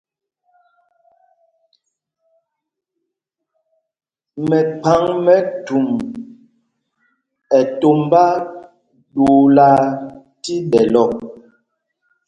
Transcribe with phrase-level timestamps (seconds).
[4.49, 5.87] Mɛkphaŋmɛtum
[7.57, 8.23] ɛ tombá
[9.13, 9.81] ɗuulaa
[10.41, 11.05] tí ɗɛ́l ɔ.